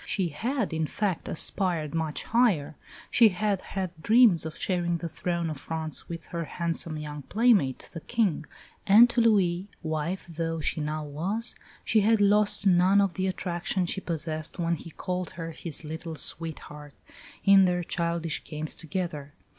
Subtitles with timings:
[0.07, 2.75] She had, in fact, aspired much higher;
[3.11, 7.87] she had had dreams of sharing the throne of France with her handsome young playmate,
[7.93, 8.47] the King;
[8.87, 11.53] and to Louis, wife though she now was,
[11.85, 16.15] she had lost none of the attraction she possessed when he called her his "little
[16.15, 16.95] sweetheart"
[17.43, 19.35] in their childish games together.